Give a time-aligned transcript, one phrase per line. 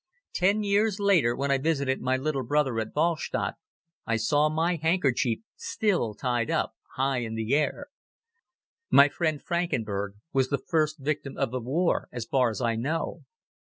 [0.33, 3.53] Ten years later, when I visited my little brother at Wahlstatt,
[4.07, 7.85] I saw my handkerchief still tied up high in the air.
[8.89, 13.25] My friend Frankenberg was the first victim of the war as far as I know.